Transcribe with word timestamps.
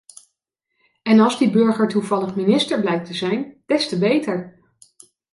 En 1.01 1.19
als 1.19 1.37
die 1.37 1.49
burger 1.51 1.87
toevallig 1.87 2.35
minister 2.35 2.81
blijkt 2.81 3.05
te 3.05 3.13
zijn- 3.13 3.55
des 3.65 3.87
te 3.87 3.97
beter! 3.97 4.59